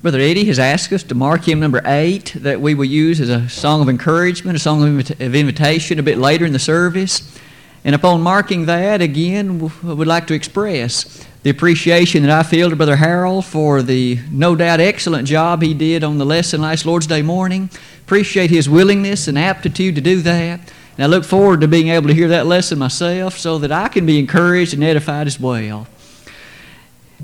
[0.00, 3.30] Brother Eddie has asked us to mark hymn number eight that we will use as
[3.30, 7.36] a song of encouragement, a song of, invitation a bit later in the service.
[7.84, 12.70] And upon marking that, again, we would like to express the appreciation that I feel
[12.70, 16.86] to Brother Harold for the no doubt excellent job he did on the lesson last
[16.86, 17.68] Lord's Day morning.
[18.04, 20.60] Appreciate his willingness and aptitude to do that.
[20.96, 23.88] And I look forward to being able to hear that lesson myself so that I
[23.88, 25.88] can be encouraged and edified as well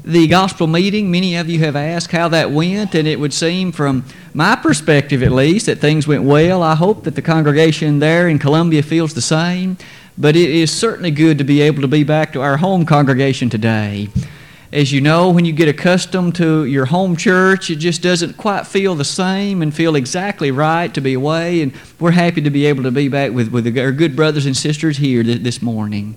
[0.02, 3.70] the gospel meeting, many of you have asked how that went, and it would seem,
[3.70, 6.62] from my perspective at least, that things went well.
[6.62, 9.76] I hope that the congregation there in Columbia feels the same,
[10.18, 13.48] but it is certainly good to be able to be back to our home congregation
[13.48, 14.08] today.
[14.72, 18.66] As you know, when you get accustomed to your home church, it just doesn't quite
[18.66, 22.66] feel the same and feel exactly right to be away, and we're happy to be
[22.66, 26.16] able to be back with, with our good brothers and sisters here this morning.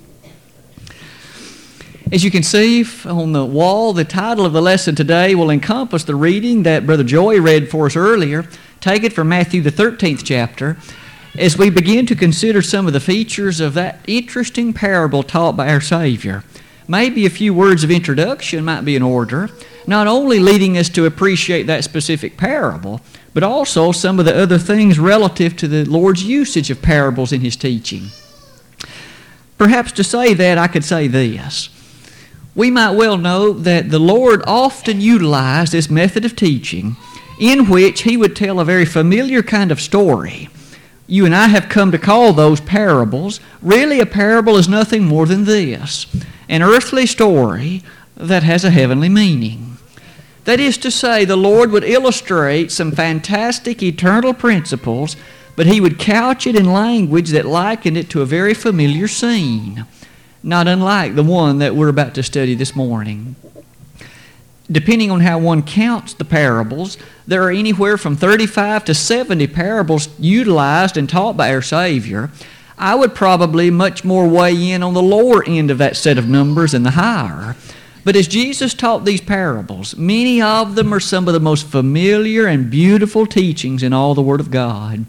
[2.09, 6.05] As you can see on the wall, the title of the lesson today will encompass
[6.05, 8.47] the reading that Brother Joey read for us earlier.
[8.79, 10.77] Take it from Matthew, the 13th chapter,
[11.37, 15.67] as we begin to consider some of the features of that interesting parable taught by
[15.67, 16.45] our Savior.
[16.87, 19.49] Maybe a few words of introduction might be in order,
[19.85, 23.01] not only leading us to appreciate that specific parable,
[23.33, 27.41] but also some of the other things relative to the Lord's usage of parables in
[27.41, 28.07] His teaching.
[29.57, 31.69] Perhaps to say that, I could say this
[32.57, 36.97] we might well know that the Lord often utilized this method of teaching
[37.39, 40.49] in which He would tell a very familiar kind of story.
[41.05, 43.39] You and I have come to call those parables.
[43.61, 46.07] Really, a parable is nothing more than this
[46.49, 47.83] an earthly story
[48.15, 49.77] that has a heavenly meaning.
[50.45, 55.15] That is to say, the Lord would illustrate some fantastic eternal principles,
[55.55, 59.85] but He would couch it in language that likened it to a very familiar scene
[60.47, 63.35] not unlike the one that we're about to study this morning.
[64.71, 70.07] Depending on how one counts the parables, there are anywhere from 35 to 70 parables
[70.17, 72.31] utilized and taught by our Savior.
[72.77, 76.29] I would probably much more weigh in on the lower end of that set of
[76.29, 77.57] numbers than the higher.
[78.05, 82.47] But as Jesus taught these parables, many of them are some of the most familiar
[82.47, 85.05] and beautiful teachings in all the Word of God.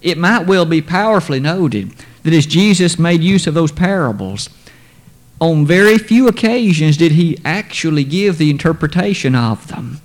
[0.00, 1.92] It might well be powerfully noted
[2.24, 4.50] that as Jesus made use of those parables,
[5.40, 10.00] on very few occasions did he actually give the interpretation of them.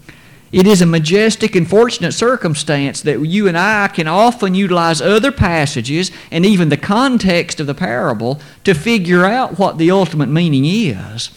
[0.51, 5.31] It is a majestic and fortunate circumstance that you and I can often utilize other
[5.31, 10.65] passages and even the context of the parable to figure out what the ultimate meaning
[10.65, 11.29] is.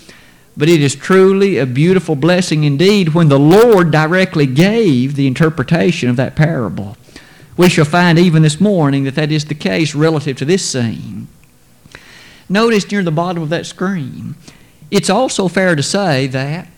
[0.57, 6.09] But it is truly a beautiful blessing indeed when the Lord directly gave the interpretation
[6.09, 6.97] of that parable.
[7.57, 11.29] We shall find even this morning that that is the case relative to this scene.
[12.49, 14.35] Notice near the bottom of that screen,
[14.91, 16.69] it's also fair to say that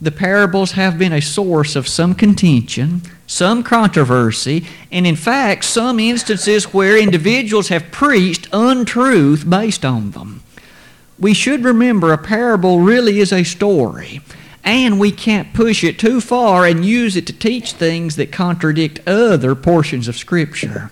[0.00, 5.98] the parables have been a source of some contention, some controversy, and in fact, some
[5.98, 10.42] instances where individuals have preached untruth based on them.
[11.18, 14.20] We should remember a parable really is a story
[14.64, 19.06] and we can't push it too far and use it to teach things that contradict
[19.06, 20.90] other portions of Scripture.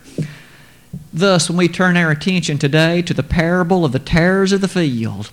[1.13, 4.69] Thus, when we turn our attention today to the parable of the tares of the
[4.69, 5.31] field,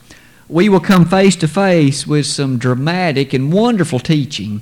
[0.48, 4.62] we will come face to face with some dramatic and wonderful teaching.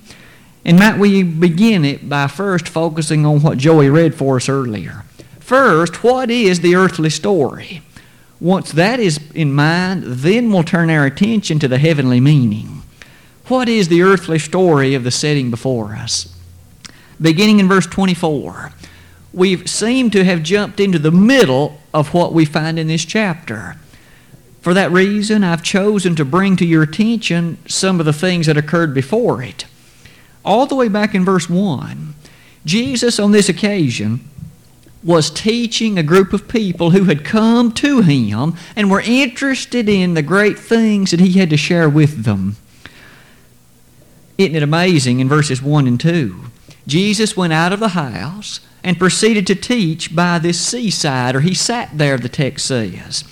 [0.66, 5.06] And might we begin it by first focusing on what Joey read for us earlier.
[5.40, 7.82] First, what is the earthly story?
[8.40, 12.84] Once that is in mind, then we'll turn our attention to the heavenly meaning.
[13.48, 16.36] What is the earthly story of the setting before us?
[17.22, 18.74] Beginning in verse 24,
[19.34, 23.78] we seem to have jumped into the middle of what we find in this chapter.
[24.60, 28.58] For that reason, I've chosen to bring to your attention some of the things that
[28.58, 29.66] occurred before it.
[30.44, 32.16] All the way back in verse 1,
[32.66, 34.30] Jesus on this occasion
[35.06, 40.16] was teaching a group of people who had come to him and were interested in
[40.16, 42.58] the great things that he had to share with them.
[44.38, 46.36] Isn't it amazing in verses 1 and 2?
[46.86, 51.54] Jesus went out of the house and proceeded to teach by this seaside, or he
[51.54, 53.24] sat there, the text says.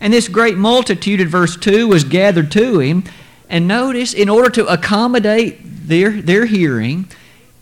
[0.00, 3.04] And this great multitude in verse 2 was gathered to him.
[3.48, 7.08] And notice, in order to accommodate their, their hearing,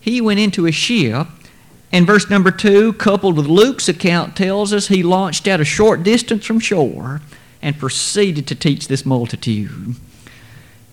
[0.01, 1.27] he went into a ship.
[1.91, 6.03] And verse number 2, coupled with Luke's account, tells us he launched out a short
[6.03, 7.21] distance from shore
[7.61, 9.97] and proceeded to teach this multitude.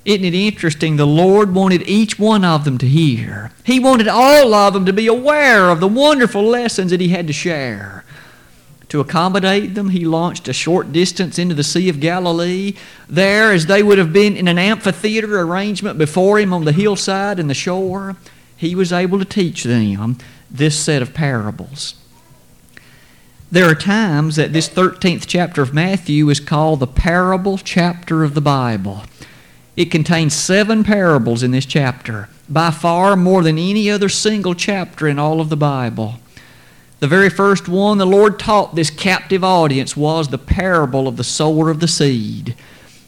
[0.10, 0.96] Isn't it interesting?
[0.96, 3.52] The Lord wanted each one of them to hear.
[3.64, 7.28] He wanted all of them to be aware of the wonderful lessons that He had
[7.28, 8.04] to share.
[8.88, 12.74] To accommodate them, He launched a short distance into the Sea of Galilee.
[13.08, 17.40] There, as they would have been in an amphitheater arrangement before Him on the hillside
[17.40, 18.18] and the shore,
[18.58, 20.18] he was able to teach them
[20.50, 21.94] this set of parables.
[23.52, 28.34] There are times that this 13th chapter of Matthew is called the parable chapter of
[28.34, 29.04] the Bible.
[29.75, 35.07] It contains seven parables in this chapter, by far more than any other single chapter
[35.07, 36.16] in all of the Bible.
[37.00, 41.24] The very first one the Lord taught this captive audience was the parable of the
[41.24, 42.56] sower of the seed.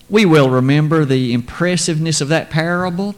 [0.09, 3.15] We will remember the impressiveness of that parable.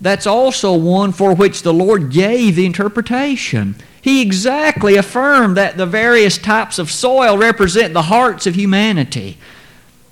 [0.00, 3.76] That's also one for which the Lord gave the interpretation.
[4.00, 9.38] He exactly affirmed that the various types of soil represent the hearts of humanity.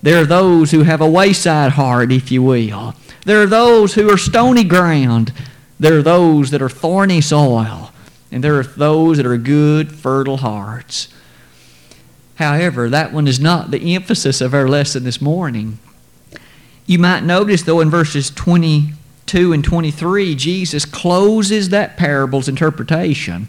[0.04, 2.94] There are those who have a wayside heart, if you will.
[3.24, 5.32] There are those who are stony ground.
[5.80, 7.90] There are those that are thorny soil.
[8.30, 11.08] And there are those that are good, fertile hearts.
[12.34, 15.78] However, that one is not the emphasis of our lesson this morning.
[16.84, 23.48] You might notice, though, in verses 22 and 23, Jesus closes that parable's interpretation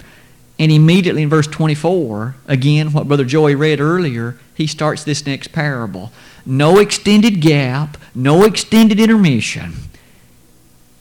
[0.58, 5.50] and immediately in verse 24, again, what Brother Joey read earlier, he starts this next
[5.50, 6.14] parable.
[6.46, 9.74] No extended gap, no extended intermission.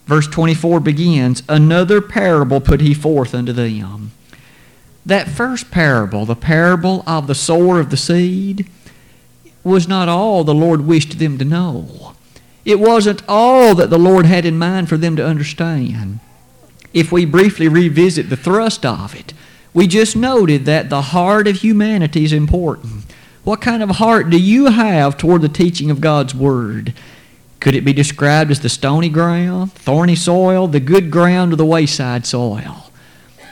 [0.06, 4.12] Verse 24 begins Another parable put he forth unto them.
[5.06, 8.68] That first parable, the parable of the sower of the seed,
[9.62, 12.14] was not all the Lord wished them to know.
[12.64, 16.20] It wasn't all that the Lord had in mind for them to understand.
[16.94, 19.34] If we briefly revisit the thrust of it,
[19.74, 23.04] we just noted that the heart of humanity is important.
[23.44, 26.94] What kind of heart do you have toward the teaching of God's Word?
[27.60, 31.66] Could it be described as the stony ground, thorny soil, the good ground, or the
[31.66, 32.90] wayside soil?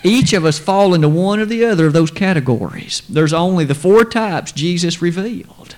[0.02, 3.02] Each of us fall into one or the other of those categories.
[3.08, 5.76] There's only the four types Jesus revealed.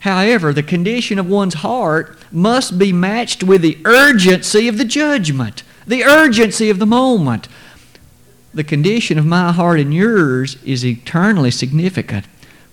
[0.00, 5.64] However, the condition of one's heart must be matched with the urgency of the judgment,
[5.84, 7.48] the urgency of the moment
[8.56, 12.24] the condition of my heart and yours is eternally significant.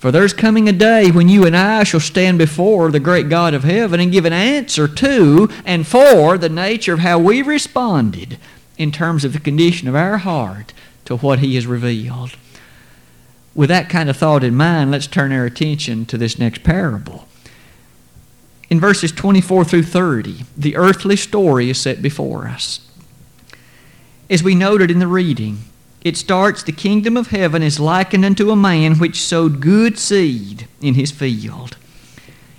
[0.03, 3.53] For there's coming a day when you and I shall stand before the great God
[3.53, 8.37] of heaven and give an answer to and for the nature of how we responded
[8.77, 10.73] in terms of the condition of our heart
[11.05, 12.35] to what He has revealed.
[13.55, 17.25] With that kind of thought in mind, let's turn our attention to this next parable.
[18.69, 22.85] In verses 24 through 30, the earthly story is set before us.
[24.29, 25.59] As we noted in the reading,
[26.03, 30.67] it starts, The kingdom of heaven is likened unto a man which sowed good seed
[30.81, 31.77] in his field.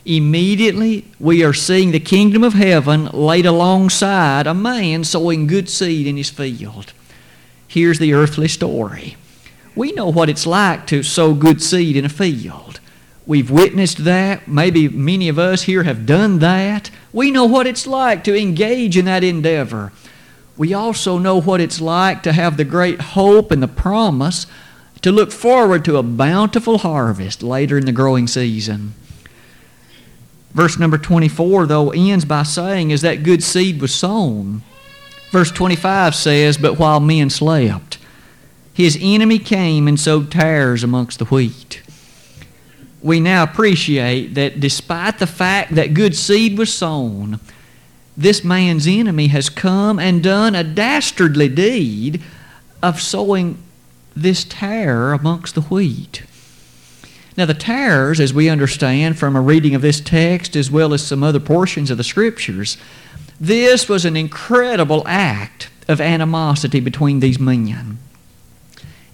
[0.07, 6.07] Immediately, we are seeing the kingdom of heaven laid alongside a man sowing good seed
[6.07, 6.93] in his field.
[7.69, 9.17] Here's the earthly story.
[9.75, 12.81] We know what it's like to sow good seed in a field.
[13.27, 14.47] We've witnessed that.
[14.47, 16.91] Maybe many of us here have done that.
[17.13, 19.93] We know what it's like to engage in that endeavor
[20.57, 24.47] we also know what it's like to have the great hope and the promise
[25.03, 28.95] to look forward to a bountiful harvest later in the growing season.
[30.53, 34.63] Verse number 24, though, ends by saying, As that good seed was sown.
[35.31, 37.99] Verse 25 says, But while men slept,
[38.73, 41.83] his enemy came and sowed tares amongst the wheat.
[43.03, 47.41] We now appreciate that despite the fact that good seed was sown,
[48.17, 52.23] this man's enemy has come and done a dastardly deed
[52.83, 53.59] of sowing
[54.15, 56.23] this tare amongst the wheat.
[57.37, 61.05] Now, the tares, as we understand from a reading of this text as well as
[61.05, 62.77] some other portions of the Scriptures,
[63.41, 67.99] this was an incredible act of animosity between these men.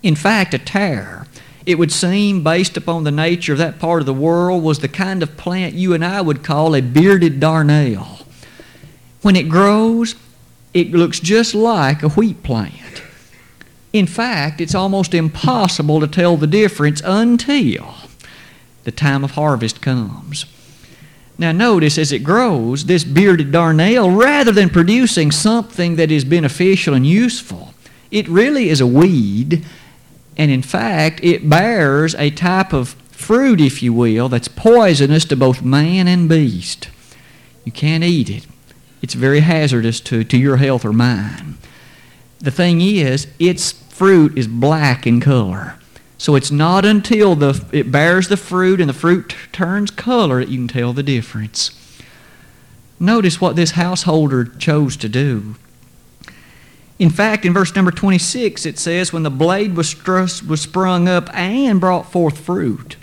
[0.02, 1.26] In fact, a tare,
[1.64, 4.88] it would seem, based upon the nature of that part of the world, was the
[4.88, 8.19] kind of plant you and I would call a bearded darnel.
[9.22, 10.14] When it grows,
[10.72, 13.02] it looks just like a wheat plant.
[13.92, 17.94] In fact, it's almost impossible to tell the difference until
[18.84, 20.46] the time of harvest comes.
[21.36, 26.94] Now, notice as it grows, this bearded darnel, rather than producing something that is beneficial
[26.94, 27.74] and useful,
[28.10, 29.64] it really is a weed,
[30.36, 35.36] and in fact, it bears a type of fruit, if you will, that's poisonous to
[35.36, 36.88] both man and beast.
[37.64, 38.46] You can't eat it
[39.02, 41.59] it's very hazardous to, to your health or mine.
[42.38, 45.76] The thing is, its fruit is black in color.
[46.19, 50.50] So it's not until the, it bears the fruit and the fruit turns color that
[50.50, 51.71] you can tell the difference.
[52.99, 55.54] Notice what this householder chose to do.
[56.99, 59.97] In fact, in verse number 26, it says, When the blade was,
[60.42, 62.97] was sprung up and brought forth fruit.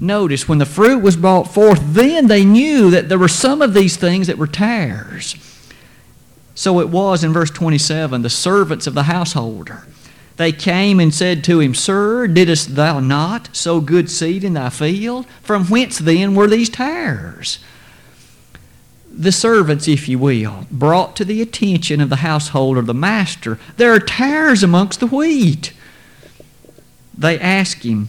[0.00, 3.74] Notice, when the fruit was brought forth, then they knew that there were some of
[3.74, 5.36] these things that were tares.
[6.54, 9.86] So it was in verse 27 the servants of the householder.
[10.36, 14.70] They came and said to him, Sir, didst thou not sow good seed in thy
[14.70, 15.26] field?
[15.42, 17.58] From whence then were these tares?
[19.12, 23.92] The servants, if you will, brought to the attention of the householder, the master, there
[23.92, 25.74] are tares amongst the wheat.
[27.16, 28.08] They asked him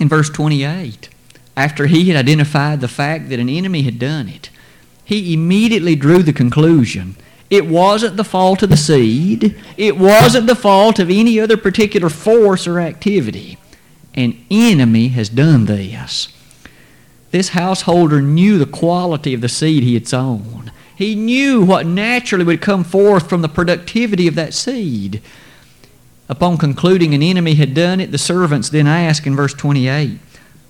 [0.00, 1.10] in verse 28,
[1.58, 4.48] after he had identified the fact that an enemy had done it,
[5.04, 7.16] he immediately drew the conclusion
[7.50, 9.58] it wasn't the fault of the seed.
[9.76, 13.56] It wasn't the fault of any other particular force or activity.
[14.14, 16.28] An enemy has done this.
[17.30, 20.72] This householder knew the quality of the seed he had sown.
[20.94, 25.22] He knew what naturally would come forth from the productivity of that seed.
[26.28, 30.18] Upon concluding an enemy had done it, the servants then ask in verse 28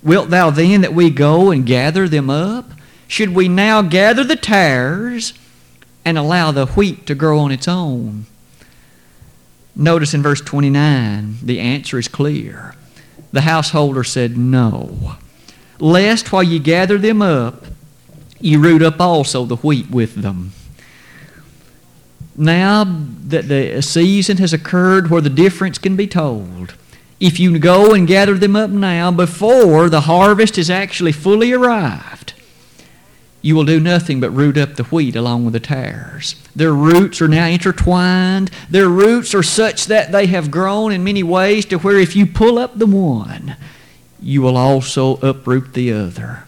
[0.02, 2.70] Wilt thou then that we go and gather them up?
[3.06, 5.32] Should we now gather the tares
[6.04, 8.26] and allow the wheat to grow on its own?
[9.74, 12.74] Notice in verse 29, the answer is clear.
[13.32, 15.16] The householder said, No.
[15.78, 17.64] Lest while you gather them up,
[18.40, 20.52] you root up also the wheat with them.
[22.36, 26.74] Now that the season has occurred where the difference can be told,
[27.20, 32.34] if you go and gather them up now before the harvest has actually fully arrived,
[33.42, 36.34] you will do nothing but root up the wheat along with the tares.
[36.54, 38.50] Their roots are now intertwined.
[38.68, 42.26] Their roots are such that they have grown in many ways to where if you
[42.26, 43.56] pull up the one,
[44.20, 46.44] you will also uproot the other.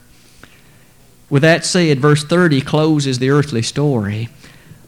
[1.28, 4.28] With that said, verse 30 closes the earthly story.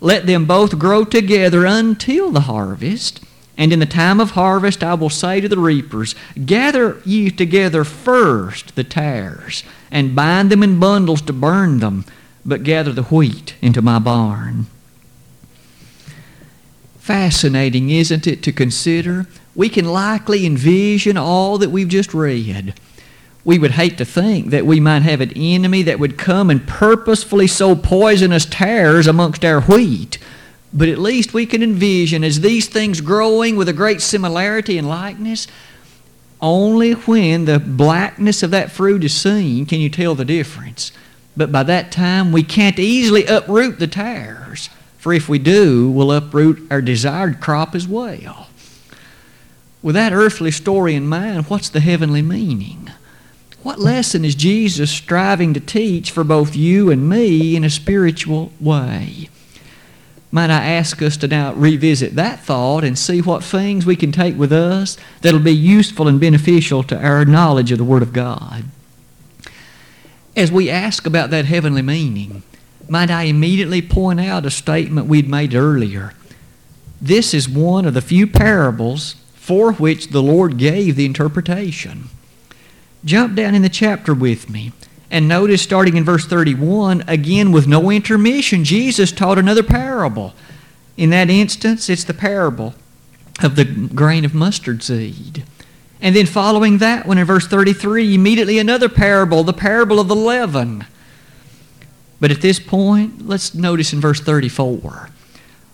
[0.00, 3.24] Let them both grow together until the harvest.
[3.56, 6.14] And in the time of harvest I will say to the reapers,
[6.46, 12.04] Gather ye together first the tares, and bind them in bundles to burn them,
[12.44, 14.66] but gather the wheat into my barn.
[16.98, 19.26] Fascinating, isn't it, to consider?
[19.54, 22.74] We can likely envision all that we've just read.
[23.44, 26.66] We would hate to think that we might have an enemy that would come and
[26.66, 30.18] purposefully sow poisonous tares amongst our wheat
[30.72, 34.88] but at least we can envision as these things growing with a great similarity and
[34.88, 35.46] likeness,
[36.40, 40.92] only when the blackness of that fruit is seen can you tell the difference.
[41.36, 46.12] But by that time, we can't easily uproot the tares, for if we do, we'll
[46.12, 48.48] uproot our desired crop as well.
[49.82, 52.90] With that earthly story in mind, what's the heavenly meaning?
[53.62, 58.52] What lesson is Jesus striving to teach for both you and me in a spiritual
[58.60, 59.28] way?
[60.32, 64.10] Might I ask us to now revisit that thought and see what things we can
[64.10, 68.14] take with us that'll be useful and beneficial to our knowledge of the Word of
[68.14, 68.64] God.
[70.34, 72.42] As we ask about that heavenly meaning,
[72.88, 76.14] might I immediately point out a statement we'd made earlier.
[76.98, 82.08] This is one of the few parables for which the Lord gave the interpretation.
[83.04, 84.72] Jump down in the chapter with me
[85.12, 90.32] and notice, starting in verse 31, again with no intermission, Jesus taught another parable.
[90.96, 92.74] In that instance, it's the parable
[93.42, 95.44] of the grain of mustard seed.
[96.00, 100.16] And then following that one in verse 33, immediately another parable, the parable of the
[100.16, 100.86] leaven.
[102.18, 105.10] But at this point, let's notice in verse 34.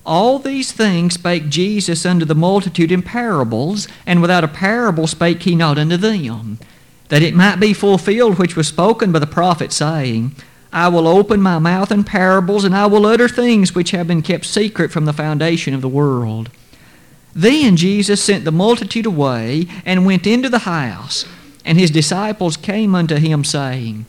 [0.04, 5.44] All these things spake Jesus unto the multitude in parables, and without a parable spake
[5.44, 6.58] he not unto them
[7.08, 10.34] that it might be fulfilled which was spoken by the prophet, saying,
[10.72, 14.22] I will open my mouth in parables, and I will utter things which have been
[14.22, 16.50] kept secret from the foundation of the world.
[17.34, 21.24] Then Jesus sent the multitude away and went into the house,
[21.64, 24.06] and his disciples came unto him, saying,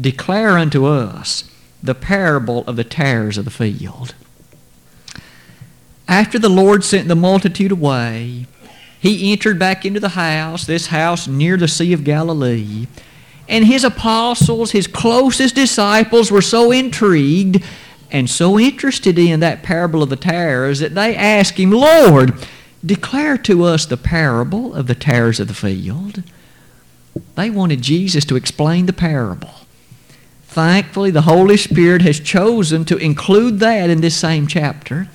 [0.00, 1.50] Declare unto us
[1.82, 4.14] the parable of the tares of the field.
[6.08, 8.46] After the Lord sent the multitude away,
[9.00, 12.86] he entered back into the house, this house near the Sea of Galilee,
[13.48, 17.62] and his apostles, his closest disciples, were so intrigued
[18.10, 22.34] and so interested in that parable of the tares that they asked him, Lord,
[22.84, 26.22] declare to us the parable of the tares of the field.
[27.34, 29.50] They wanted Jesus to explain the parable.
[30.44, 35.08] Thankfully, the Holy Spirit has chosen to include that in this same chapter.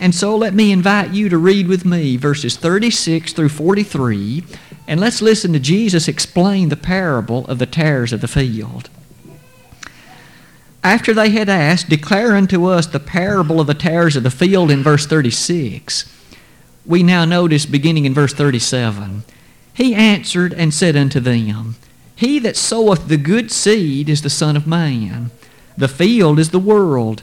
[0.00, 4.42] And so let me invite you to read with me verses 36 through 43,
[4.88, 8.88] and let's listen to Jesus explain the parable of the tares of the field.
[10.82, 14.70] After they had asked, Declare unto us the parable of the tares of the field
[14.70, 16.10] in verse 36,
[16.86, 19.22] we now notice beginning in verse 37,
[19.74, 21.76] He answered and said unto them,
[22.16, 25.30] He that soweth the good seed is the Son of Man.
[25.76, 27.22] The field is the world.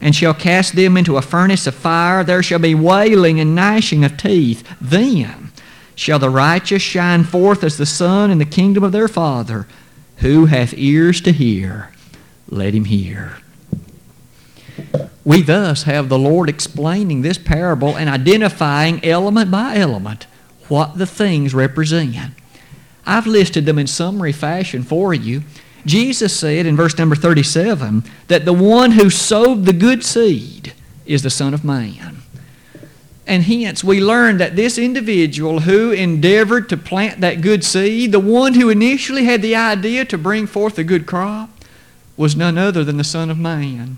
[0.00, 2.22] and shall cast them into a furnace of fire.
[2.22, 4.66] There shall be wailing and gnashing of teeth.
[4.80, 5.50] Then
[5.94, 9.66] shall the righteous shine forth as the sun in the kingdom of their Father.
[10.18, 11.92] Who hath ears to hear,
[12.48, 13.38] let him hear.
[15.24, 20.26] We thus have the Lord explaining this parable and identifying element by element
[20.68, 22.32] what the things represent.
[23.04, 25.42] I've listed them in summary fashion for you.
[25.86, 30.74] Jesus said in verse number 37 that the one who sowed the good seed
[31.06, 32.18] is the Son of Man.
[33.26, 38.20] And hence, we learn that this individual who endeavored to plant that good seed, the
[38.20, 41.50] one who initially had the idea to bring forth a good crop,
[42.16, 43.96] was none other than the Son of Man.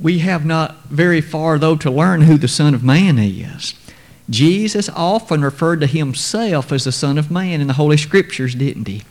[0.00, 3.74] We have not very far, though, to learn who the Son of Man is.
[4.30, 8.86] Jesus often referred to himself as the Son of Man in the Holy Scriptures, didn't
[8.86, 9.02] he?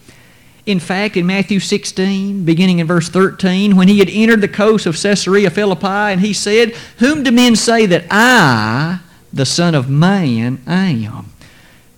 [0.68, 4.86] In fact, in Matthew 16, beginning in verse 13, when he had entered the coast
[4.86, 9.00] of Caesarea Philippi, and he said, Whom do men say that I,
[9.34, 11.32] the Son of Man, am?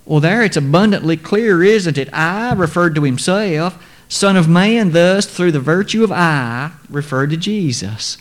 [0.06, 2.10] Well, there it's abundantly clear, isn't it?
[2.14, 3.84] I referred to himself.
[4.08, 8.18] Son of Man, thus, through the virtue of I, referred to Jesus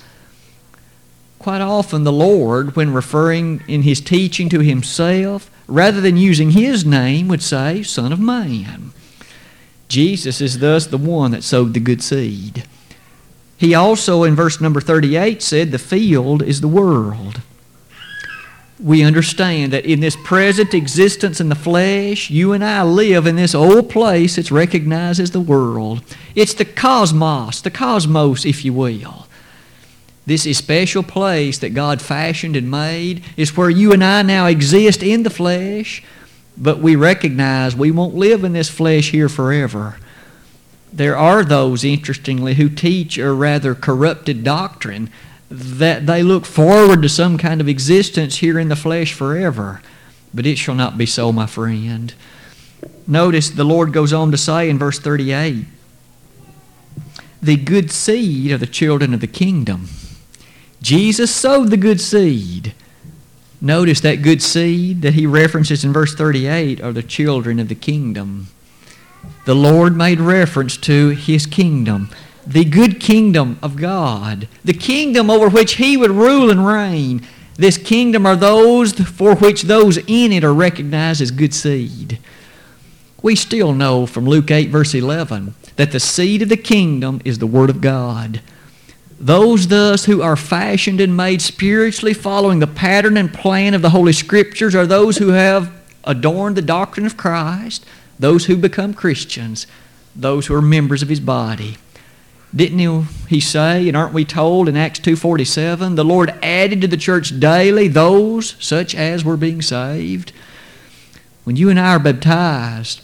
[1.38, 6.85] quite often the Lord, when referring in his teaching to himself, rather than using his
[6.85, 8.93] name, would say, Son of Man.
[9.88, 12.64] Jesus is thus the one that sowed the good seed.
[13.57, 17.40] He also, in verse number 38, said, The field is the world.
[18.78, 23.35] We understand that in this present existence in the flesh, you and I live in
[23.35, 26.04] this old place that's recognized as the world.
[26.36, 29.26] It's the cosmos, the cosmos, if you will.
[30.26, 35.02] This special place that God fashioned and made is where you and I now exist
[35.02, 36.04] in the flesh,
[36.58, 39.97] but we recognize we won't live in this flesh here forever.
[40.92, 45.10] There are those, interestingly, who teach a rather corrupted doctrine
[45.50, 49.80] that they look forward to some kind of existence here in the flesh forever.
[50.34, 52.12] But it shall not be so, my friend.
[53.06, 55.66] Notice the Lord goes on to say in verse 38
[57.40, 59.88] the good seed of the children of the kingdom.
[60.82, 62.75] Jesus sowed the good seed.
[63.60, 67.75] Notice that good seed that he references in verse 38 are the children of the
[67.75, 68.49] kingdom.
[69.47, 72.10] The Lord made reference to his kingdom,
[72.47, 77.26] the good kingdom of God, the kingdom over which he would rule and reign.
[77.56, 82.21] This kingdom are those for which those in it are recognized as good seed.
[83.23, 87.38] We still know from Luke 8, verse 11, that the seed of the kingdom is
[87.38, 88.40] the Word of God.
[89.21, 93.91] Those thus who are fashioned and made spiritually following the pattern and plan of the
[93.91, 95.73] Holy Scriptures are those who have
[96.04, 97.85] adorned the doctrine of Christ,
[98.19, 99.67] those who become Christians,
[100.15, 101.78] those who are members of His body.
[102.54, 102.78] Didn't
[103.28, 107.39] he, say, and aren't we told in Acts 2.47, the Lord added to the church
[107.39, 110.33] daily those such as were being saved?
[111.45, 113.02] When you and I are baptized,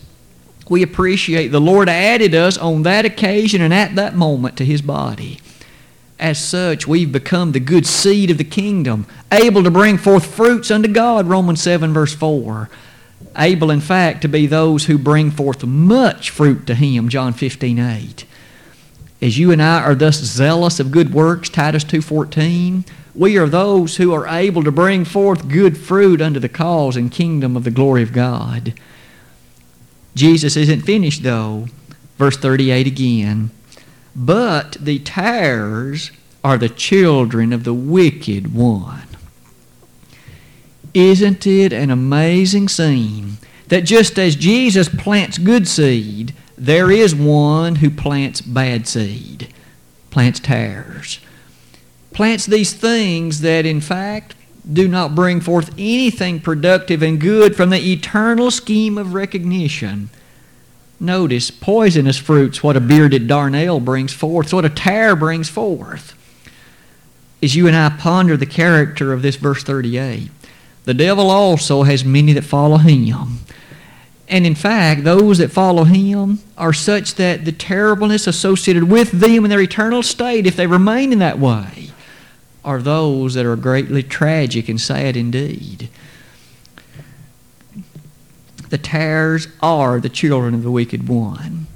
[0.69, 4.81] we appreciate the Lord added us on that occasion and at that moment to His
[4.81, 5.41] body.
[6.25, 10.71] As such, we've become the good seed of the kingdom, able to bring forth fruits
[10.71, 12.71] unto God, Romans 7, verse 4.
[13.37, 17.79] Able, in fact, to be those who bring forth much fruit to Him, John 15,
[17.79, 18.25] 8.
[19.21, 23.99] As you and I are thus zealous of good works, Titus 2.14, we are those
[23.99, 27.71] who are able to bring forth good fruit unto the cause and kingdom of the
[27.71, 28.73] glory of God.
[30.15, 31.67] Jesus isn't finished, though.
[32.17, 33.51] Verse 38 again.
[34.17, 36.11] But the tares
[36.43, 39.09] are the children of the wicked one.
[40.93, 47.77] Isn't it an amazing scene that just as Jesus plants good seed, there is one
[47.77, 49.53] who plants bad seed,
[50.11, 51.19] plants tares,
[52.13, 54.37] plants these things that in fact
[54.71, 60.09] do not bring forth anything productive and good from the eternal scheme of recognition
[61.01, 66.15] Notice poisonous fruits, what a bearded darnel brings forth, what a tare brings forth.
[67.43, 70.31] As you and I ponder the character of this verse 38,
[70.85, 73.41] the devil also has many that follow him.
[74.29, 79.45] And in fact, those that follow him are such that the terribleness associated with them
[79.45, 81.91] in their eternal state, if they remain in that way,
[82.65, 85.91] are those that are greatly tragic and sad indeed.
[88.75, 91.69] The tares are the children of the wicked one.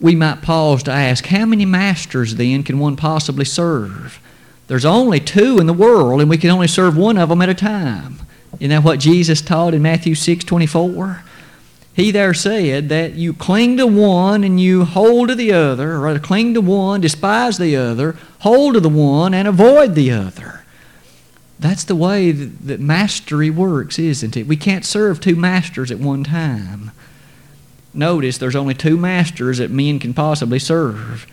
[0.00, 4.18] We might pause to ask how many masters then can one possibly serve?
[4.66, 7.48] There's only two in the world, and we can only serve one of them at
[7.48, 8.18] a time.
[8.58, 11.22] Isn't that what Jesus taught in Matthew 6 24?
[11.94, 16.00] He there said that you cling to one and you hold to the other, or
[16.00, 20.57] rather, cling to one, despise the other, hold to the one, and avoid the other.
[21.60, 24.46] That's the way that mastery works, isn't it?
[24.46, 26.92] We can't serve two masters at one time.
[27.92, 31.26] Notice there's only two masters that men can possibly serve.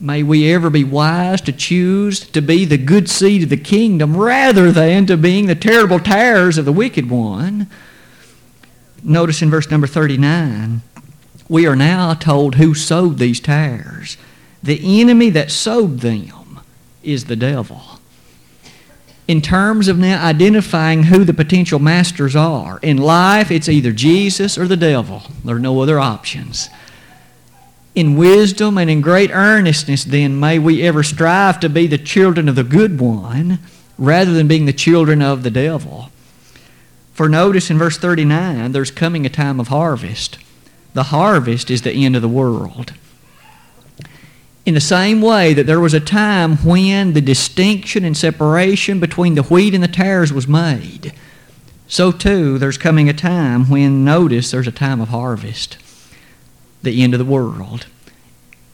[0.00, 4.16] May we ever be wise to choose to be the good seed of the kingdom
[4.16, 7.68] rather than to being the terrible tares of the wicked one.
[9.02, 10.82] Notice in verse number 39,
[11.48, 14.16] we are now told who sowed these tares.
[14.62, 16.60] The enemy that sowed them
[17.02, 18.00] is the devil.
[19.32, 24.58] In terms of now identifying who the potential masters are, in life it's either Jesus
[24.58, 25.22] or the devil.
[25.42, 26.68] There are no other options.
[27.94, 32.46] In wisdom and in great earnestness, then, may we ever strive to be the children
[32.46, 33.58] of the good one
[33.96, 36.10] rather than being the children of the devil.
[37.14, 40.36] For notice in verse 39, there's coming a time of harvest.
[40.92, 42.92] The harvest is the end of the world.
[44.64, 49.34] In the same way that there was a time when the distinction and separation between
[49.34, 51.12] the wheat and the tares was made,
[51.88, 55.78] so too there's coming a time when, notice, there's a time of harvest,
[56.82, 57.86] the end of the world.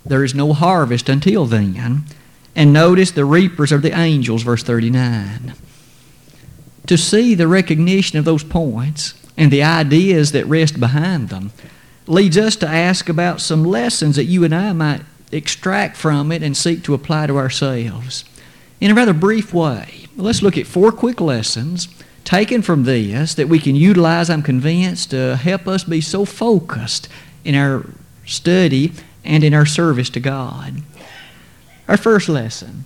[0.04, 2.04] There is no harvest until then.
[2.54, 5.54] And notice the reapers are the angels, verse 39
[6.88, 11.52] to see the recognition of those points and the ideas that rest behind them
[12.06, 16.42] leads us to ask about some lessons that you and I might extract from it
[16.42, 18.24] and seek to apply to ourselves.
[18.80, 21.88] In a rather brief way, let's look at four quick lessons
[22.24, 27.08] taken from this that we can utilize, I'm convinced, to help us be so focused
[27.44, 27.86] in our
[28.26, 28.92] study
[29.24, 30.82] and in our service to God.
[31.88, 32.84] Our first lesson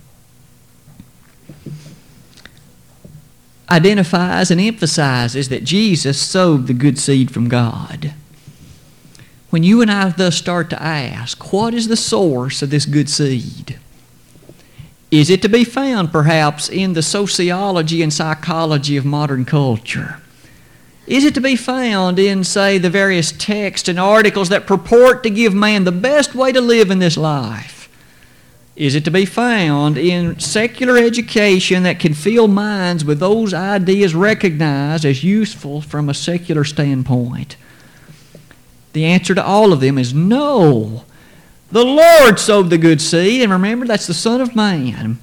[3.69, 8.13] identifies and emphasizes that Jesus sowed the good seed from God.
[9.53, 13.07] When you and I thus start to ask, what is the source of this good
[13.07, 13.77] seed?
[15.11, 20.19] Is it to be found perhaps in the sociology and psychology of modern culture?
[21.05, 25.29] Is it to be found in, say, the various texts and articles that purport to
[25.29, 27.89] give man the best way to live in this life?
[28.75, 34.15] Is it to be found in secular education that can fill minds with those ideas
[34.15, 37.55] recognized as useful from a secular standpoint?
[38.93, 41.03] The answer to all of them is no.
[41.71, 45.19] The Lord sowed the good seed, and remember, that's the Son of Man.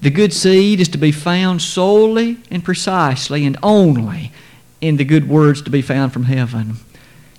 [0.00, 4.32] The good seed is to be found solely and precisely and only
[4.80, 6.76] in the good words to be found from heaven.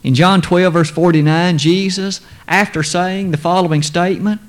[0.03, 4.41] In John 12, verse 49, Jesus, after saying the following statement,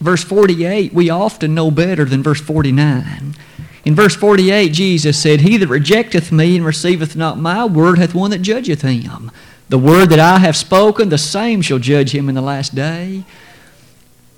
[0.00, 3.36] Verse 48, we often know better than verse 49.
[3.84, 8.14] In verse 48, Jesus said, He that rejecteth me and receiveth not my word hath
[8.14, 9.30] one that judgeth him.
[9.70, 13.22] The word that I have spoken, the same shall judge him in the last day.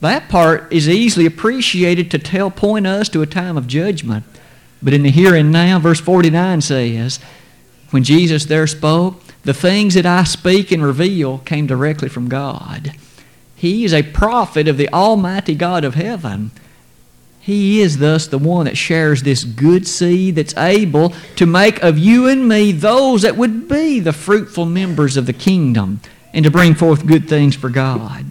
[0.00, 4.26] That part is easily appreciated to tell, point us to a time of judgment.
[4.82, 7.18] But in the here and now, verse 49 says,
[7.90, 12.92] when Jesus there spoke, the things that I speak and reveal came directly from God.
[13.56, 16.50] He is a prophet of the Almighty God of heaven.
[17.42, 21.98] He is thus the one that shares this good seed that's able to make of
[21.98, 26.00] you and me those that would be the fruitful members of the kingdom
[26.32, 28.26] and to bring forth good things for God.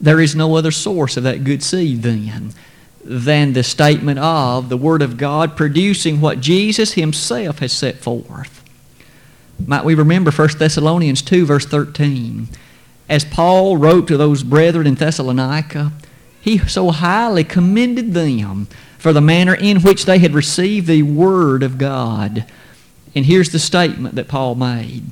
[0.00, 2.52] There is no other source of that good seed then
[3.04, 8.62] than the statement of the Word of God producing what Jesus Himself has set forth.
[9.64, 12.48] Might we remember 1 Thessalonians 2, verse 13?
[13.08, 15.92] as Paul wrote to those brethren in Thessalonica,
[16.40, 21.62] he so highly commended them for the manner in which they had received the Word
[21.62, 22.44] of God.
[23.14, 25.04] And here's the statement that Paul made.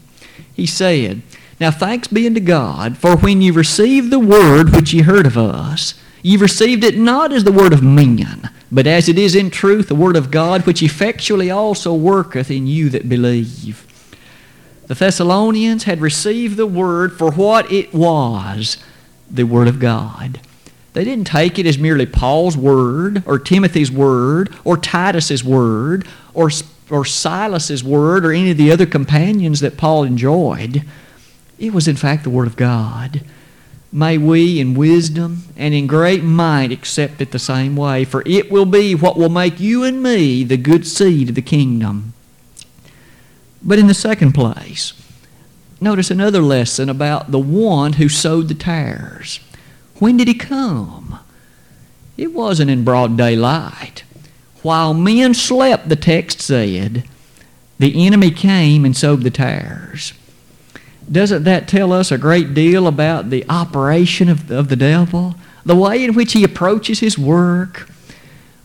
[0.52, 1.22] He said,
[1.60, 5.38] Now thanks be unto God, for when you received the Word which ye heard of
[5.38, 9.50] us, ye received it not as the Word of men, but as it is in
[9.50, 13.86] truth the Word of God, which effectually also worketh in you that believe.
[14.86, 18.78] The Thessalonians had received the Word for what it was
[19.30, 20.40] the Word of God.
[20.96, 26.48] They didn't take it as merely Paul's Word or Timothy's Word or Titus's Word or,
[26.88, 30.84] or Silas's Word or any of the other companions that Paul enjoyed.
[31.58, 33.20] It was, in fact, the Word of God.
[33.92, 38.50] May we in wisdom and in great might accept it the same way, for it
[38.50, 42.14] will be what will make you and me the good seed of the kingdom.
[43.62, 44.94] But in the second place,
[45.78, 49.40] notice another lesson about the one who sowed the tares.
[49.98, 51.18] When did he come?
[52.16, 54.04] It wasn't in broad daylight.
[54.62, 57.04] While men slept, the text said,
[57.78, 60.12] the enemy came and sowed the tares.
[61.10, 65.36] Doesn't that tell us a great deal about the operation of, of the devil?
[65.64, 67.88] The way in which he approaches his work?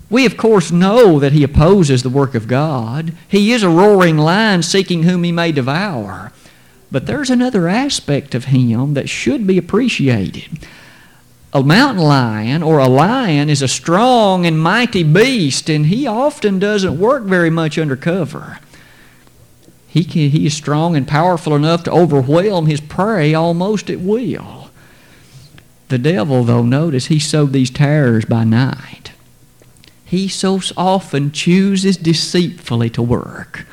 [0.09, 3.13] We, of course, know that he opposes the work of God.
[3.27, 6.31] He is a roaring lion seeking whom he may devour.
[6.91, 10.67] But there's another aspect of him that should be appreciated.
[11.53, 16.59] A mountain lion or a lion is a strong and mighty beast, and he often
[16.59, 18.59] doesn't work very much under cover.
[19.87, 24.69] He, can, he is strong and powerful enough to overwhelm his prey almost at will.
[25.89, 29.11] The devil, though, notice he sowed these tares by night.
[30.05, 33.65] He so often chooses deceitfully to work.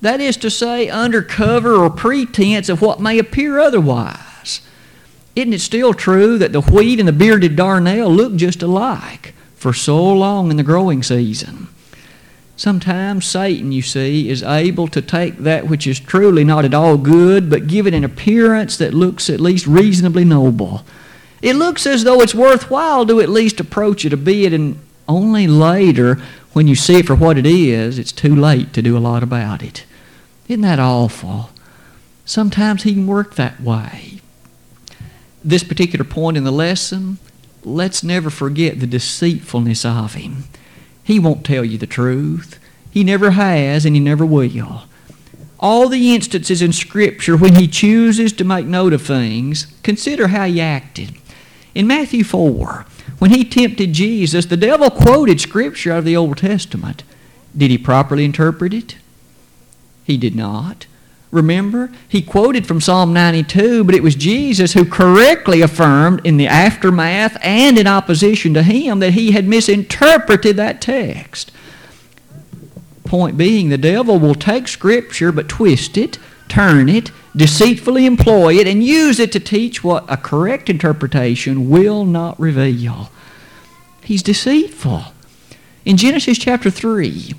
[0.00, 4.60] That is to say, under cover or pretense of what may appear otherwise.
[5.36, 9.74] Isn't it still true that the wheat and the bearded darnel look just alike for
[9.74, 11.68] so long in the growing season?
[12.56, 16.96] Sometimes Satan, you see, is able to take that which is truly not at all
[16.96, 20.82] good, but give it an appearance that looks at least reasonably noble.
[21.42, 25.46] It looks as though it's worthwhile to at least approach it a bit, and only
[25.46, 26.14] later,
[26.54, 29.22] when you see it for what it is, it's too late to do a lot
[29.22, 29.84] about it.
[30.48, 31.50] Isn't that awful?
[32.24, 34.15] Sometimes he can work that way.
[35.46, 37.18] This particular point in the lesson,
[37.62, 40.42] let's never forget the deceitfulness of him.
[41.04, 42.58] He won't tell you the truth.
[42.90, 44.86] He never has, and he never will.
[45.60, 50.46] All the instances in Scripture when he chooses to make note of things, consider how
[50.46, 51.14] he acted.
[51.76, 52.84] In Matthew 4,
[53.20, 57.04] when he tempted Jesus, the devil quoted Scripture out of the Old Testament.
[57.56, 58.96] Did he properly interpret it?
[60.02, 60.86] He did not.
[61.30, 66.46] Remember, he quoted from Psalm 92, but it was Jesus who correctly affirmed in the
[66.46, 71.50] aftermath and in opposition to him that he had misinterpreted that text.
[73.04, 78.66] Point being, the devil will take Scripture but twist it, turn it, deceitfully employ it,
[78.66, 83.10] and use it to teach what a correct interpretation will not reveal.
[84.02, 85.04] He's deceitful.
[85.84, 87.34] In Genesis chapter 3,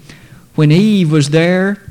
[0.55, 1.86] when Eve was there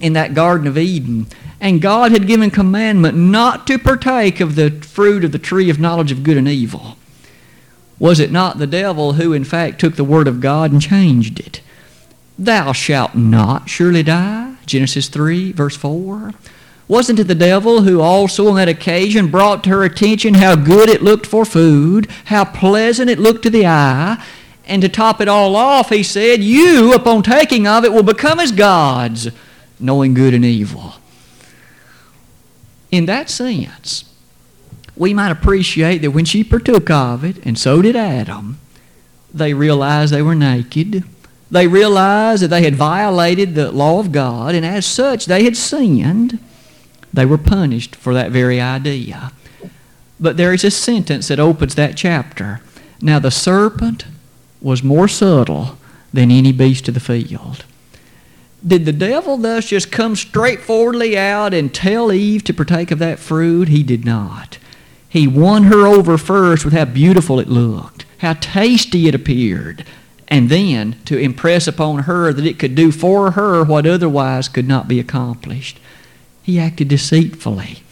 [0.00, 1.26] in that Garden of Eden.
[1.60, 5.78] And God had given commandment not to partake of the fruit of the tree of
[5.78, 6.96] knowledge of good and evil.
[7.98, 11.38] Was it not the devil who, in fact, took the word of God and changed
[11.38, 11.60] it?
[12.38, 14.54] Thou shalt not surely die.
[14.64, 16.32] Genesis 3, verse 4.
[16.88, 20.88] Wasn't it the devil who also on that occasion brought to her attention how good
[20.88, 24.24] it looked for food, how pleasant it looked to the eye,
[24.64, 28.40] and to top it all off, he said, You, upon taking of it, will become
[28.40, 29.28] as gods
[29.80, 30.94] knowing good and evil.
[32.90, 34.04] In that sense,
[34.96, 38.58] we might appreciate that when she partook of it, and so did Adam,
[39.32, 41.04] they realized they were naked.
[41.50, 45.56] They realized that they had violated the law of God, and as such, they had
[45.56, 46.38] sinned.
[47.12, 49.32] They were punished for that very idea.
[50.18, 52.60] But there is a sentence that opens that chapter.
[53.00, 54.04] Now the serpent
[54.60, 55.78] was more subtle
[56.12, 57.64] than any beast of the field.
[58.66, 63.18] Did the devil thus just come straightforwardly out and tell Eve to partake of that
[63.18, 63.68] fruit?
[63.68, 64.58] He did not.
[65.08, 69.84] He won her over first with how beautiful it looked, how tasty it appeared,
[70.28, 74.68] and then to impress upon her that it could do for her what otherwise could
[74.68, 75.80] not be accomplished.
[76.42, 77.82] He acted deceitfully.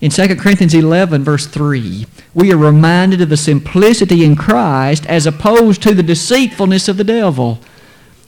[0.00, 5.26] In 2 Corinthians 11, verse 3, we are reminded of the simplicity in Christ as
[5.26, 7.58] opposed to the deceitfulness of the devil.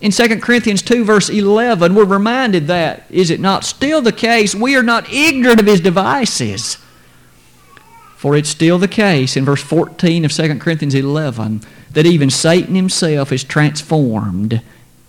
[0.00, 4.54] In 2 Corinthians 2, verse 11, we're reminded that, is it not still the case,
[4.54, 6.78] we are not ignorant of his devices?
[8.16, 12.74] For it's still the case in verse 14 of 2 Corinthians 11 that even Satan
[12.74, 14.62] himself is transformed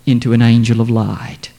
[0.06, 1.52] into an angel of light.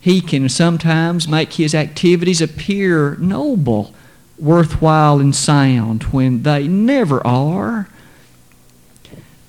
[0.00, 3.94] He can sometimes make his activities appear noble,
[4.38, 7.88] worthwhile, and sound when they never are.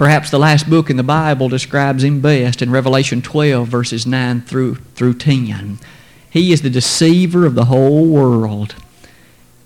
[0.01, 4.41] Perhaps the last book in the Bible describes him best in Revelation 12, verses 9
[4.41, 5.77] through, through 10.
[6.27, 8.73] He is the deceiver of the whole world.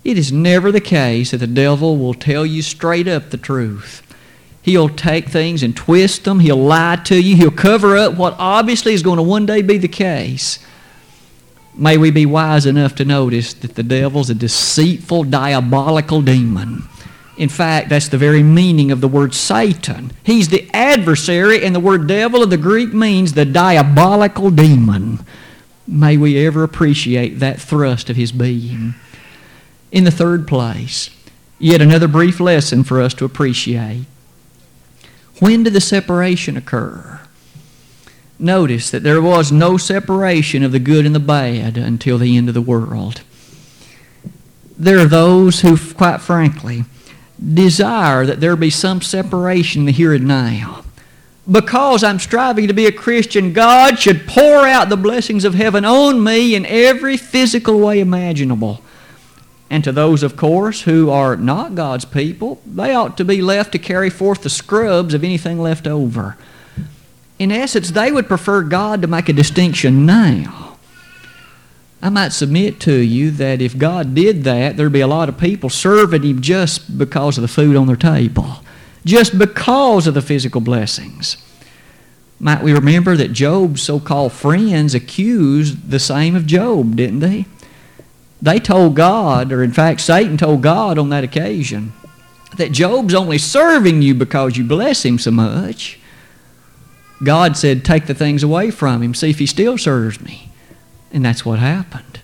[0.04, 4.04] It is never the case that the devil will tell you straight up the truth.
[4.62, 6.42] He'll take things and twist them.
[6.42, 7.38] He'll lie to you.
[7.38, 10.60] He'll cover up what obviously is going to one day be the case.
[11.76, 16.90] May we be wise enough to notice that the devil's a deceitful, diabolical demon
[17.38, 20.12] In fact, that's the very meaning of the word Satan.
[20.24, 25.26] He's the adversary, and the word devil of the Greek means the diabolical demon.
[25.88, 28.96] May we ever appreciate that thrust of his being.
[29.92, 31.10] In the third place,
[31.60, 34.06] yet another brief lesson for us to appreciate.
[35.40, 37.20] When did the separation occur?
[38.40, 42.48] Notice that there was no separation of the good and the bad until the end
[42.48, 43.22] of the world.
[44.78, 46.86] There are those who, quite frankly,
[47.54, 50.84] desire that there be some separation here and now.
[51.50, 55.86] Because I'm striving to be a Christian, God should pour out the blessings of heaven
[55.86, 58.82] on me in every physical way imaginable.
[59.70, 63.72] And to those, of course, who are not God's people, they ought to be left
[63.74, 66.38] to carry forth the scrubs of anything left over.
[67.38, 70.65] In essence, they would prefer God to make a distinction now.
[72.06, 75.40] I might submit to you that if God did that, there'd be a lot of
[75.40, 78.58] people serving Him just because of the food on their table,
[79.04, 81.38] just because of the physical blessings.
[82.40, 87.48] Might we remember that Job's so called friends accused the same of Job, didn't they?
[88.40, 91.92] They told God, or in fact, Satan told God on that occasion,
[92.58, 95.98] that Job's only serving you because you bless him so much.
[97.24, 100.52] God said, Take the things away from him, see if he still serves me.
[101.16, 102.20] And that's what happened.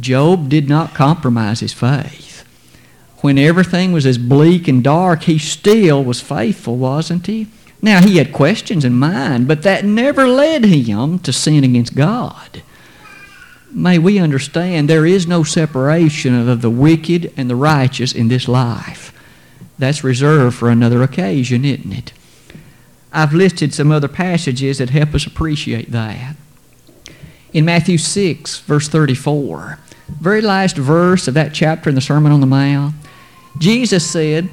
[0.00, 2.46] Job did not compromise his faith.
[3.18, 7.48] When everything was as bleak and dark, he still was faithful, wasn't he?
[7.82, 12.62] Now, he had questions in mind, but that never led him to sin against God
[13.70, 18.48] may we understand there is no separation of the wicked and the righteous in this
[18.48, 19.12] life.
[19.78, 22.12] That's reserved for another occasion, isn't it?
[23.12, 26.36] I've listed some other passages that help us appreciate that.
[27.52, 29.78] In Matthew 6, verse 34,
[30.20, 32.94] very last verse of that chapter in the Sermon on the Mount,
[33.58, 34.48] Jesus said,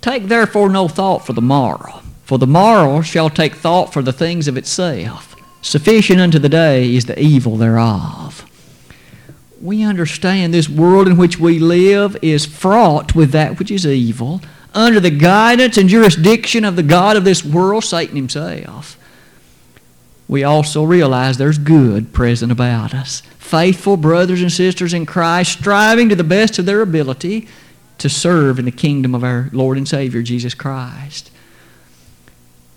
[0.00, 4.12] Take therefore no thought for the morrow, for the morrow shall take thought for the
[4.12, 5.36] things of itself.
[5.62, 8.44] Sufficient unto the day is the evil thereof
[9.62, 14.42] we understand this world in which we live is fraught with that which is evil,
[14.74, 18.98] under the guidance and jurisdiction of the God of this world, Satan himself.
[20.28, 23.22] We also realize there's good present about us.
[23.38, 27.48] Faithful brothers and sisters in Christ, striving to the best of their ability
[27.98, 31.30] to serve in the kingdom of our Lord and Savior Jesus Christ.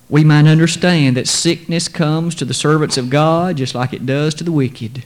[0.10, 4.36] We might understand that sickness comes to the servants of God just like it does
[4.36, 5.04] to the wicked.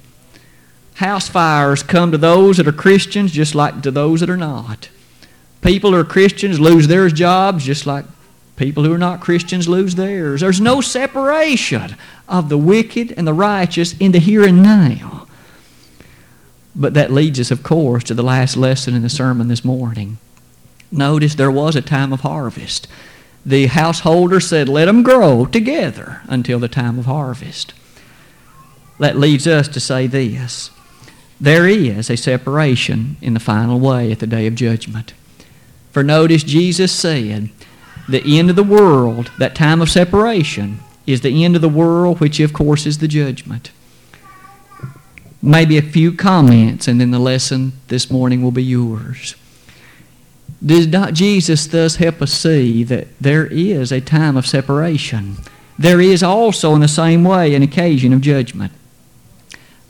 [0.95, 4.89] House fires come to those that are Christians just like to those that are not.
[5.62, 8.06] People who are Christians lose their jobs just like
[8.60, 10.41] people who are not Christians lose theirs.
[10.41, 11.95] There's no separation
[12.28, 15.26] of the wicked and the righteous in the here and now.
[16.76, 20.19] But that leads us, of course, to the last lesson in the sermon this morning.
[20.91, 22.88] Notice there was a time of harvest.
[23.45, 27.74] The householder said, Let them grow together until the time of harvest.
[29.00, 30.72] That leads us to say this
[31.41, 35.13] there is a separation in the final way at the day of judgment.
[35.91, 37.50] For notice, Jesus said,
[38.12, 42.19] the end of the world, that time of separation, is the end of the world,
[42.19, 43.72] which of course is the judgment.
[45.41, 49.36] Maybe a few comments, and then the lesson this morning will be yours.
[50.63, 55.38] Did not Jesus thus help us see that there is a time of separation?
[55.78, 58.74] There is also, in the same way, an occasion of judgment.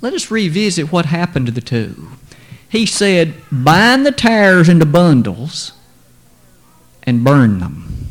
[0.02, 2.10] Let us revisit what happened to the two.
[2.70, 5.74] He said, Bind the tares into bundles
[7.04, 8.09] and burn them.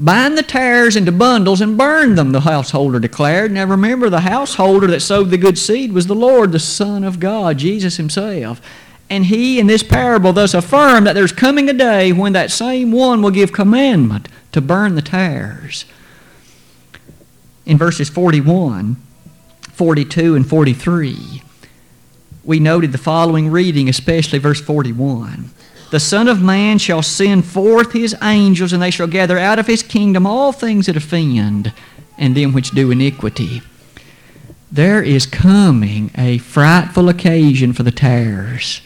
[0.00, 3.50] Bind the tares into bundles and burn them, the householder declared.
[3.50, 7.18] Now remember, the householder that sowed the good seed was the Lord, the Son of
[7.18, 8.60] God, Jesus Himself.
[9.10, 12.92] And he, in this parable, thus affirmed that there's coming a day when that same
[12.92, 15.84] one will give commandment to burn the tares.
[17.66, 18.96] In verses 41,
[19.72, 21.42] 42 and 43,
[22.44, 25.50] we noted the following reading, especially verse 41.
[25.90, 29.66] The Son of Man shall send forth his angels, and they shall gather out of
[29.66, 31.72] his kingdom all things that offend,
[32.16, 33.62] and them which do iniquity.
[34.70, 38.82] There is coming a frightful occasion for the tares,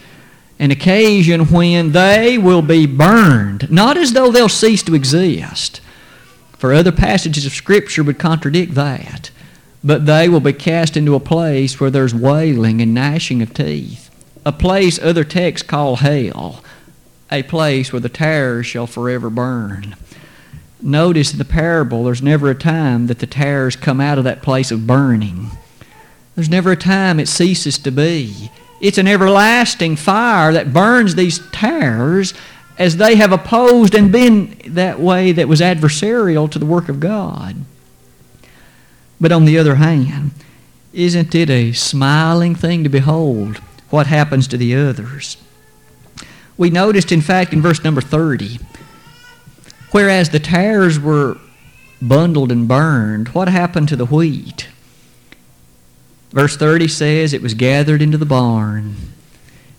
[0.59, 5.80] an occasion when they will be burned, not as though they'll cease to exist,
[6.57, 9.30] for other passages of Scripture would contradict that
[9.84, 14.11] but they will be cast into a place where there's wailing and gnashing of teeth,
[14.44, 16.62] a place other texts call hell,
[17.33, 19.97] a place where the tares shall forever burn.
[20.80, 24.43] Notice in the parable, there's never a time that the tares come out of that
[24.43, 25.51] place of burning.
[26.35, 28.51] There's never a time it ceases to be.
[28.80, 32.35] It's an everlasting fire that burns these tares
[32.78, 36.99] as they have opposed and been that way that was adversarial to the work of
[36.99, 37.57] God.
[39.20, 40.33] But on the other hand,
[40.93, 43.59] isn't it a smiling thing to behold
[43.91, 45.37] what happens to the others?
[46.57, 48.59] We noticed, in fact, in verse number 30,
[49.90, 51.38] whereas the tares were
[52.00, 54.68] bundled and burned, what happened to the wheat?
[56.30, 58.96] Verse 30 says it was gathered into the barn.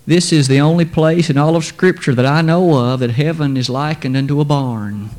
[0.06, 3.56] This is the only place in all of Scripture that I know of that heaven
[3.56, 5.10] is likened unto a barn.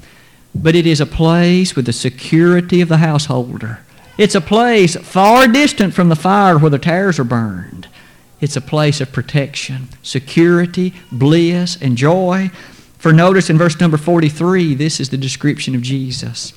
[0.55, 3.81] But it is a place with the security of the householder.
[4.17, 7.74] It's a place far distant from the fire where the tares are burned.
[8.45, 12.51] It's a place of protection, security, bliss, and joy.
[12.99, 16.53] For notice in verse number 43, this is the description of Jesus.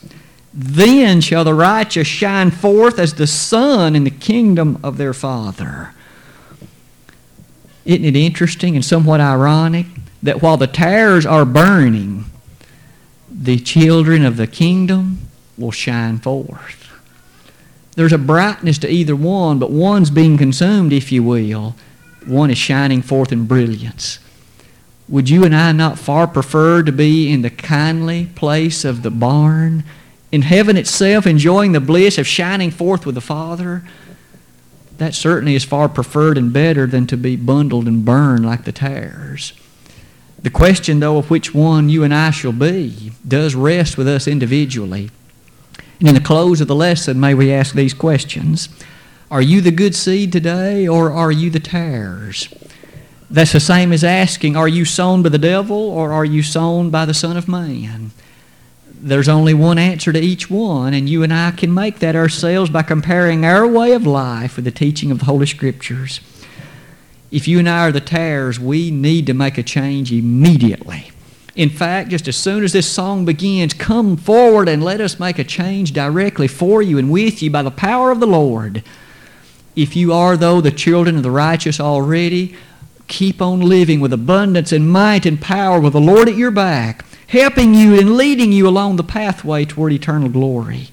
[0.54, 5.94] Then shall the righteous shine forth as the sun in the kingdom of their Father.
[7.86, 9.86] Isn't it interesting and somewhat ironic
[10.22, 12.26] that while the tares are burning,
[13.32, 15.20] the children of the kingdom
[15.58, 16.77] will shine forth?
[17.98, 21.76] There's a brightness to either one, but one's being consumed, if you will.
[22.28, 24.20] One is shining forth in brilliance.
[25.10, 29.10] Would you and I not far prefer to be in the kindly place of the
[29.10, 29.84] barn
[30.32, 33.84] in heaven itself, enjoying the bliss of shining forth with the Father,
[35.00, 38.72] that certainly is far preferred and better than to be bundled and burned like the
[38.72, 39.54] tares.
[40.40, 44.28] The question, though, of which one you and I shall be does rest with us
[44.28, 45.10] individually.
[46.00, 48.70] And in the close of the lesson, may we ask these questions
[49.32, 52.54] Are you the good seed today, or are you the tares?
[53.30, 56.90] That's the same as asking, Are you sown by the devil, or are you sown
[56.90, 58.12] by the Son of Man?
[59.00, 62.70] there's only one answer to each one, and you and I can make that ourselves
[62.70, 66.20] by comparing our way of life with the teaching of the Holy Scriptures.
[67.32, 71.12] If you and I are the tares, we need to make a change immediately.
[71.58, 75.40] In fact, just as soon as this song begins, come forward and let us make
[75.40, 78.82] a change directly for you and with you by the power of the Lord.
[79.76, 82.56] If you are, though, the children of the righteous already,
[83.08, 87.04] keep on living with abundance and might and power with the Lord at your back
[87.28, 90.90] helping you and leading you along the pathway toward eternal glory.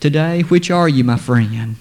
[0.00, 1.76] Today, which are you, my friend?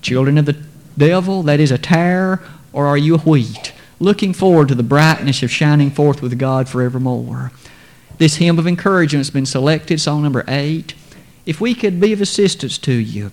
[0.00, 0.56] Children of the
[0.96, 2.40] devil, that is a tare,
[2.72, 3.72] or are you a wheat?
[4.02, 7.52] Looking forward to the brightness of shining forth with God forevermore.
[8.18, 10.94] This hymn of encouragement has been selected, song number eight.
[11.46, 13.30] If we could be of assistance to you,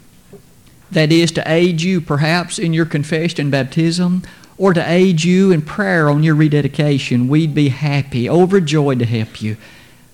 [0.92, 4.22] that is, to aid you perhaps in your confession and baptism,
[4.60, 9.42] or to aid you in prayer on your rededication, we'd be happy, overjoyed to help
[9.42, 9.58] you.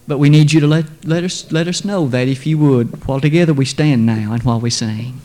[0.08, 3.06] But we need you to let, let, us, let us know that if you would,
[3.06, 5.20] while together we stand now and while we sing.